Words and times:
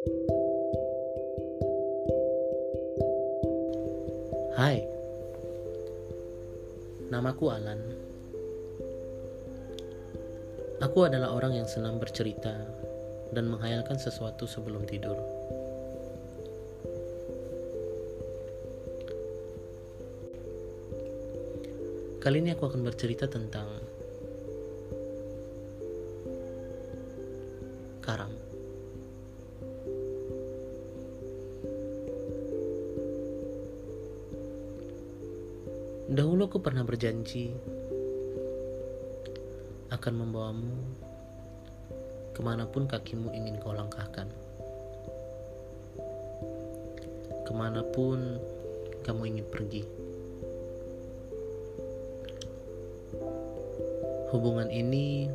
Hai, 0.00 0.08
namaku 7.12 7.52
Alan. 7.52 7.76
Aku 10.80 11.04
adalah 11.04 11.36
orang 11.36 11.60
yang 11.60 11.68
senang 11.68 12.00
bercerita 12.00 12.64
dan 13.36 13.52
menghayalkan 13.52 14.00
sesuatu 14.00 14.48
sebelum 14.48 14.88
tidur. 14.88 15.20
Kali 22.24 22.40
ini 22.40 22.56
aku 22.56 22.72
akan 22.72 22.88
bercerita 22.88 23.28
tentang 23.28 23.68
Dahulu 36.10 36.50
aku 36.50 36.58
pernah 36.58 36.82
berjanji 36.82 37.54
akan 39.94 40.12
membawamu 40.18 40.74
ke 42.34 42.40
mana 42.42 42.66
pun 42.66 42.90
kakimu 42.90 43.30
ingin 43.30 43.62
kau 43.62 43.70
langkahkan. 43.70 44.26
Ke 47.46 47.52
mana 47.54 47.86
pun 47.94 48.42
kamu 49.06 49.22
ingin 49.38 49.46
pergi. 49.54 49.86
Hubungan 54.34 54.66
ini 54.66 55.30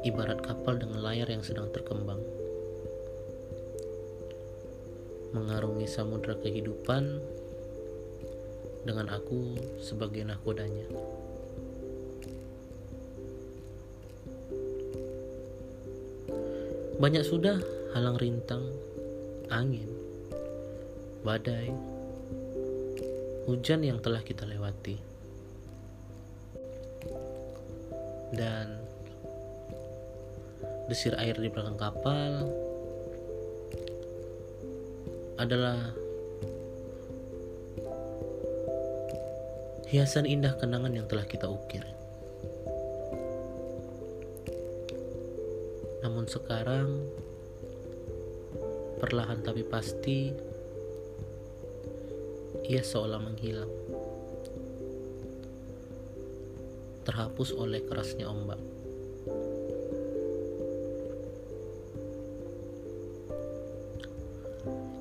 ibarat 0.00 0.40
kapal 0.40 0.80
dengan 0.80 1.04
layar 1.04 1.28
yang 1.28 1.44
sedang 1.44 1.68
terkembang. 1.76 2.24
Mengarungi 5.36 5.84
samudera 5.84 6.40
kehidupan 6.40 7.20
dengan 8.86 9.10
aku 9.10 9.58
sebagai 9.82 10.22
nahkodanya. 10.22 10.86
Banyak 16.96 17.26
sudah 17.26 17.60
halang 17.92 18.16
rintang, 18.16 18.64
angin, 19.52 19.90
badai, 21.26 21.74
hujan 23.44 23.84
yang 23.84 23.98
telah 24.00 24.22
kita 24.22 24.48
lewati. 24.48 24.96
Dan 28.32 28.80
desir 30.86 31.12
air 31.18 31.34
di 31.36 31.50
belakang 31.50 31.76
kapal 31.76 32.48
adalah 35.36 35.92
hiasan 39.86 40.26
indah 40.26 40.58
kenangan 40.58 40.90
yang 40.90 41.06
telah 41.06 41.22
kita 41.22 41.46
ukir. 41.46 41.86
Namun 46.02 46.26
sekarang, 46.26 47.06
perlahan 48.98 49.46
tapi 49.46 49.62
pasti, 49.62 50.34
ia 52.66 52.82
seolah 52.82 53.22
menghilang, 53.22 53.70
terhapus 57.06 57.54
oleh 57.54 57.78
kerasnya 57.86 58.26
ombak. 58.26 58.58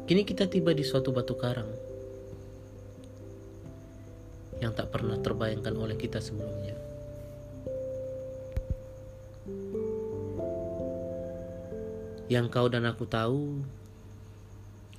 Kini 0.05 0.21
kita 0.21 0.45
tiba 0.45 0.69
di 0.77 0.85
suatu 0.85 1.09
batu 1.09 1.33
karang 1.33 1.94
yang 4.63 4.71
tak 4.71 4.91
pernah 4.91 5.19
terbayangkan 5.19 5.75
oleh 5.75 5.97
kita 5.99 6.23
sebelumnya. 6.23 6.75
Yang 12.25 12.45
kau 12.49 12.67
dan 12.71 12.89
aku 12.89 13.05
tahu, 13.05 13.61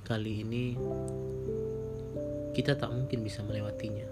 kali 0.07 0.47
ini 0.47 0.79
kita 2.55 2.79
tak 2.79 2.89
mungkin 2.89 3.21
bisa 3.21 3.43
melewatinya. 3.43 4.07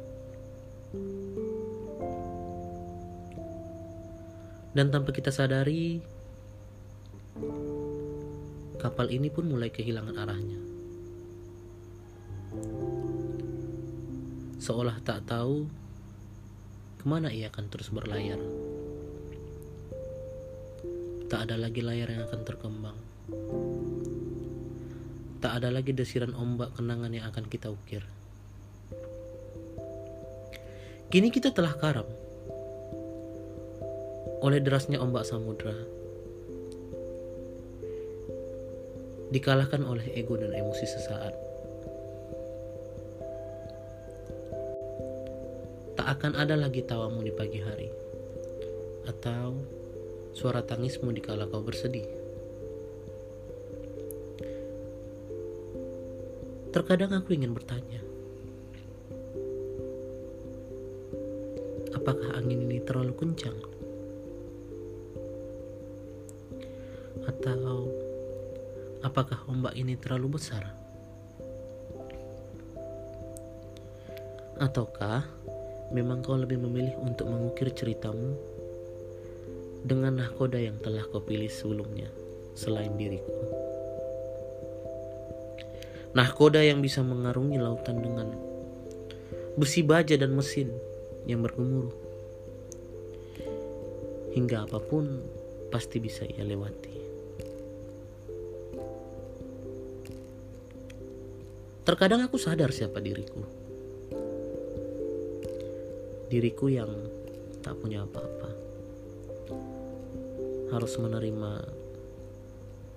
Dan 4.76 4.92
tanpa 4.92 5.16
kita 5.16 5.32
sadari, 5.32 6.04
kapal 8.76 9.08
ini 9.08 9.32
pun 9.32 9.48
mulai 9.48 9.72
kehilangan 9.72 10.20
arahnya. 10.20 10.60
Seolah 14.66 14.98
tak 15.06 15.30
tahu 15.30 15.70
ke 16.98 17.06
mana 17.06 17.30
ia 17.30 17.54
akan 17.54 17.70
terus 17.70 17.94
berlayar. 17.94 18.42
Tak 21.30 21.46
ada 21.46 21.62
lagi 21.62 21.86
layar 21.86 22.10
yang 22.10 22.26
akan 22.26 22.42
terkembang. 22.42 22.98
Tak 25.38 25.62
ada 25.62 25.70
lagi 25.70 25.94
desiran 25.94 26.34
ombak 26.34 26.74
kenangan 26.74 27.14
yang 27.14 27.30
akan 27.30 27.46
kita 27.46 27.70
ukir. 27.70 28.02
Kini 31.14 31.30
kita 31.30 31.54
telah 31.54 31.78
karam 31.78 32.10
oleh 34.42 34.58
derasnya 34.66 34.98
ombak 34.98 35.30
samudra. 35.30 35.78
Dikalahkan 39.30 39.86
oleh 39.86 40.10
ego 40.18 40.42
dan 40.42 40.58
emosi 40.58 40.86
sesaat. 40.90 41.45
Tak 46.06 46.22
akan 46.22 46.38
ada 46.38 46.54
lagi 46.54 46.86
tawamu 46.86 47.26
di 47.26 47.34
pagi 47.34 47.58
hari, 47.58 47.90
atau 49.10 49.58
suara 50.38 50.62
tangismu 50.62 51.10
di 51.10 51.18
kala 51.18 51.50
kau 51.50 51.66
bersedih. 51.66 52.06
Terkadang 56.70 57.10
aku 57.10 57.34
ingin 57.34 57.58
bertanya, 57.58 58.06
apakah 61.98 62.38
angin 62.38 62.70
ini 62.70 62.86
terlalu 62.86 63.18
kencang? 63.18 63.58
Atau 67.26 67.90
apakah 69.02 69.42
ombak 69.50 69.74
ini 69.74 69.98
terlalu 69.98 70.38
besar? 70.38 70.70
Ataukah 74.62 75.26
memang 75.94 76.26
kau 76.26 76.34
lebih 76.34 76.58
memilih 76.58 76.98
untuk 77.02 77.30
mengukir 77.30 77.70
ceritamu 77.70 78.34
dengan 79.86 80.18
nahkoda 80.18 80.58
yang 80.58 80.82
telah 80.82 81.06
kau 81.06 81.22
pilih 81.22 81.50
sebelumnya 81.52 82.10
selain 82.58 82.96
diriku. 82.98 83.30
Nahkoda 86.16 86.64
yang 86.64 86.80
bisa 86.80 87.04
mengarungi 87.04 87.60
lautan 87.60 88.00
dengan 88.00 88.32
besi 89.60 89.84
baja 89.84 90.16
dan 90.16 90.34
mesin 90.34 90.72
yang 91.28 91.44
bergemuruh. 91.44 91.94
Hingga 94.32 94.68
apa 94.68 94.80
pun 94.80 95.22
pasti 95.70 96.00
bisa 96.00 96.24
ia 96.24 96.42
lewati. 96.48 96.96
Terkadang 101.86 102.26
aku 102.26 102.42
sadar 102.42 102.74
siapa 102.74 102.98
diriku 102.98 103.65
diriku 106.30 106.72
yang 106.72 106.90
tak 107.62 107.78
punya 107.82 108.06
apa-apa 108.06 108.50
harus 110.74 110.94
menerima 110.98 111.62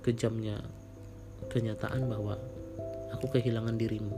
kejamnya 0.01 0.57
kenyataan 1.49 2.09
bahwa 2.09 2.35
aku 3.13 3.29
kehilangan 3.37 3.77
dirimu 3.77 4.17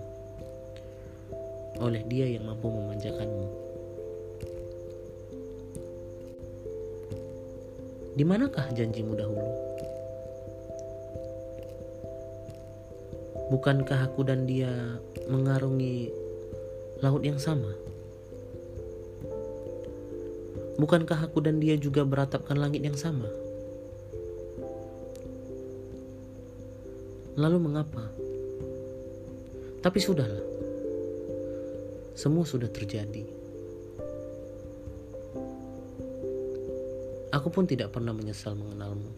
oleh 1.82 2.06
dia 2.06 2.30
yang 2.30 2.46
mampu 2.46 2.70
memanjakanmu. 2.70 3.48
Di 8.12 8.24
manakah 8.28 8.70
janjimu 8.76 9.18
dahulu? 9.18 9.50
Bukankah 13.50 14.08
aku 14.08 14.22
dan 14.24 14.46
dia 14.46 14.72
mengarungi 15.28 16.14
laut 17.02 17.26
yang 17.26 17.42
sama? 17.42 17.91
Bukankah 20.82 21.30
aku 21.30 21.46
dan 21.46 21.62
dia 21.62 21.78
juga 21.78 22.02
beratapkan 22.02 22.58
langit 22.58 22.82
yang 22.82 22.98
sama? 22.98 23.30
Lalu 27.38 27.58
mengapa? 27.62 28.10
Tapi 29.86 30.00
sudahlah. 30.02 30.42
Semua 32.18 32.50
sudah 32.50 32.66
terjadi. 32.66 33.22
Aku 37.30 37.54
pun 37.54 37.70
tidak 37.70 37.94
pernah 37.94 38.12
menyesal 38.12 38.58
mengenalmu. 38.58 39.14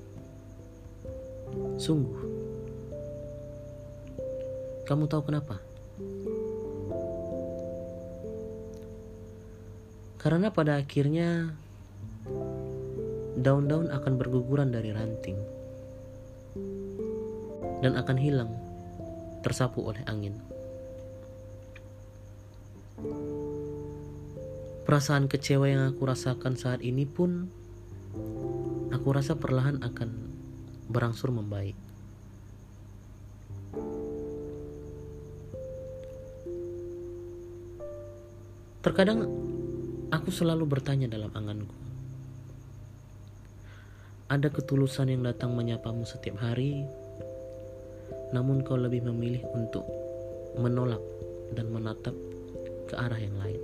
Sungguh. 1.79 2.19
Kamu 4.83 5.07
tahu 5.07 5.31
kenapa? 5.31 5.63
Karena 10.23 10.55
pada 10.55 10.79
akhirnya 10.79 11.51
daun-daun 13.35 13.91
akan 13.91 14.13
berguguran 14.15 14.71
dari 14.71 14.95
ranting 14.95 15.35
dan 17.83 17.99
akan 17.99 18.15
hilang 18.15 18.51
tersapu 19.43 19.83
oleh 19.83 19.99
angin. 20.07 20.39
Perasaan 24.87 25.27
kecewa 25.27 25.67
yang 25.67 25.91
aku 25.91 26.07
rasakan 26.07 26.55
saat 26.55 26.79
ini 26.79 27.03
pun 27.03 27.51
aku 28.95 29.07
rasa 29.11 29.35
perlahan 29.35 29.83
akan 29.83 30.07
berangsur 30.87 31.35
membaik. 31.35 31.75
Terkadang 38.79 39.42
aku 40.13 40.29
selalu 40.29 40.69
bertanya 40.69 41.09
dalam 41.09 41.33
anganku. 41.33 41.73
Ada 44.29 44.53
ketulusan 44.53 45.09
yang 45.09 45.25
datang 45.25 45.57
menyapamu 45.57 46.05
setiap 46.05 46.37
hari 46.37 46.85
namun 48.33 48.65
kau 48.65 48.73
lebih 48.73 49.05
memilih 49.05 49.45
untuk 49.53 49.85
menolak 50.57 51.01
dan 51.53 51.69
menatap 51.69 52.17
ke 52.89 52.93
arah 52.97 53.21
yang 53.21 53.37
lain. 53.37 53.61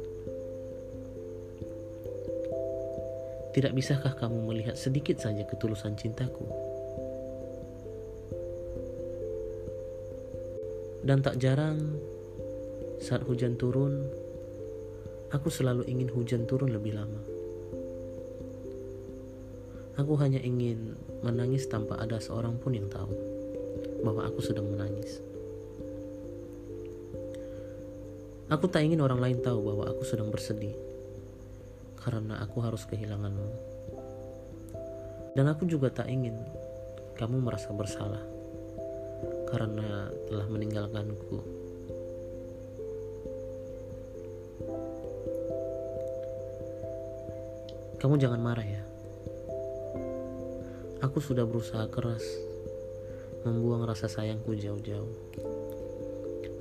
Tidak 3.50 3.74
bisakah 3.74 4.14
kamu 4.14 4.46
melihat 4.46 4.78
sedikit 4.78 5.18
saja 5.18 5.42
ketulusan 5.42 5.98
cintaku? 5.98 6.46
Dan 11.02 11.26
tak 11.26 11.42
jarang 11.42 11.98
saat 13.02 13.26
hujan 13.26 13.58
turun, 13.58 14.06
aku 15.30 15.48
selalu 15.54 15.86
ingin 15.86 16.10
hujan 16.10 16.50
turun 16.50 16.74
lebih 16.74 16.98
lama. 16.98 17.22
Aku 20.00 20.16
hanya 20.18 20.40
ingin 20.40 20.96
menangis 21.22 21.68
tanpa 21.68 22.00
ada 22.00 22.18
seorang 22.18 22.56
pun 22.58 22.72
yang 22.72 22.88
tahu 22.88 23.12
bahwa 24.02 24.26
aku 24.26 24.40
sedang 24.40 24.66
menangis. 24.72 25.20
Aku 28.50 28.66
tak 28.66 28.82
ingin 28.82 29.04
orang 29.06 29.22
lain 29.22 29.38
tahu 29.46 29.62
bahwa 29.62 29.86
aku 29.92 30.02
sedang 30.02 30.34
bersedih 30.34 30.74
karena 32.00 32.42
aku 32.42 32.64
harus 32.66 32.88
kehilanganmu. 32.90 33.52
Dan 35.38 35.46
aku 35.46 35.70
juga 35.70 35.94
tak 35.94 36.10
ingin 36.10 36.34
kamu 37.20 37.44
merasa 37.44 37.70
bersalah 37.76 38.24
karena 39.52 40.10
telah 40.26 40.48
meninggalkanku. 40.50 41.59
Kamu 48.00 48.16
jangan 48.16 48.40
marah 48.40 48.64
ya. 48.64 48.84
Aku 51.04 51.20
sudah 51.20 51.44
berusaha 51.44 51.84
keras 51.92 52.24
membuang 53.44 53.84
rasa 53.84 54.08
sayangku 54.08 54.56
jauh-jauh, 54.56 55.36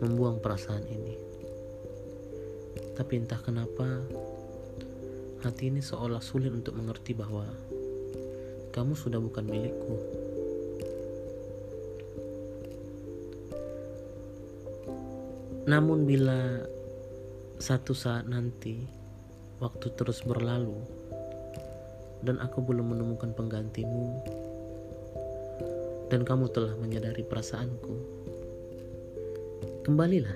membuang 0.03 0.43
perasaan 0.43 0.83
ini. 0.91 1.15
Tapi 2.99 3.23
entah 3.23 3.39
kenapa, 3.39 3.87
hati 5.47 5.71
ini 5.71 5.79
seolah 5.79 6.19
sulit 6.19 6.51
untuk 6.51 6.75
mengerti 6.75 7.15
bahwa 7.15 7.47
kamu 8.75 8.99
sudah 8.99 9.23
bukan 9.23 9.47
milikku. 9.47 9.95
Namun 15.71 16.03
bila 16.03 16.67
satu 17.63 17.95
saat 17.95 18.27
nanti 18.27 18.83
waktu 19.63 19.87
terus 19.95 20.27
berlalu 20.27 20.98
dan 22.25 22.41
aku 22.43 22.65
belum 22.65 22.97
menemukan 22.97 23.31
penggantimu, 23.37 24.07
dan 26.09 26.25
kamu 26.25 26.49
telah 26.51 26.75
menyadari 26.81 27.23
perasaanku, 27.23 27.95
kembalilah. 29.85 30.35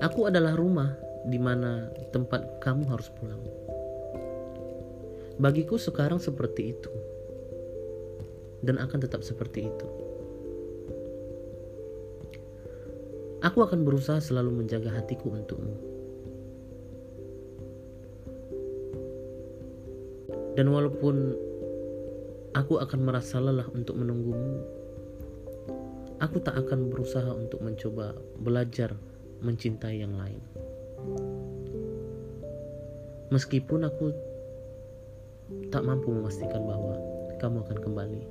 Aku 0.00 0.30
adalah 0.30 0.56
rumah 0.56 0.96
di 1.28 1.36
mana 1.36 1.92
tempat 2.08 2.62
kamu 2.64 2.88
harus 2.88 3.12
pulang. 3.12 3.42
Bagiku 5.36 5.76
sekarang 5.76 6.20
seperti 6.20 6.72
itu, 6.72 6.92
dan 8.64 8.80
akan 8.80 8.98
tetap 9.00 9.20
seperti 9.24 9.68
itu. 9.68 9.88
Aku 13.40 13.64
akan 13.64 13.88
berusaha 13.88 14.20
selalu 14.20 14.64
menjaga 14.64 14.92
hatiku 14.92 15.32
untukmu. 15.32 15.89
Dan 20.58 20.66
walaupun 20.70 21.34
Aku 22.50 22.82
akan 22.82 23.06
merasa 23.06 23.38
lelah 23.38 23.70
untuk 23.70 23.94
menunggumu. 23.94 24.58
Aku 26.18 26.42
tak 26.42 26.58
akan 26.58 26.90
berusaha 26.90 27.30
untuk 27.30 27.62
mencoba 27.62 28.18
belajar 28.42 28.98
mencintai 29.38 30.02
yang 30.02 30.18
lain. 30.18 30.42
Meskipun 33.30 33.86
aku 33.86 34.10
tak 35.70 35.86
mampu 35.86 36.10
memastikan 36.10 36.66
bahwa 36.66 36.98
kamu 37.38 37.62
akan 37.62 37.78
kembali. 37.78 38.22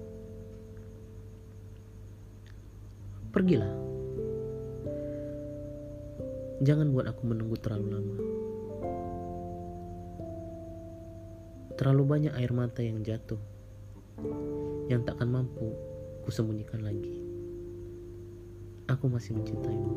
Pergilah. 3.31 3.72
Jangan 6.60 6.92
buat 6.92 7.07
aku 7.07 7.24
menunggu 7.24 7.56
terlalu 7.56 7.88
lama. 7.95 8.15
Terlalu 11.79 12.03
banyak 12.03 12.33
air 12.35 12.51
mata 12.51 12.83
yang 12.83 12.99
jatuh 13.07 13.39
yang 14.91 14.99
takkan 15.07 15.31
mampu 15.31 15.71
kusembunyikan 16.27 16.83
lagi. 16.83 17.23
Aku 18.91 19.07
masih 19.07 19.39
mencintaimu. 19.39 19.87